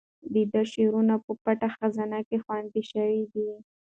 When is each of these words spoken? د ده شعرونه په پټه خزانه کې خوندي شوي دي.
د 0.33 0.35
ده 0.51 0.61
شعرونه 0.71 1.15
په 1.25 1.31
پټه 1.43 1.69
خزانه 1.77 2.19
کې 2.27 2.37
خوندي 2.43 2.81
شوي 2.91 3.23
دي. 3.33 3.49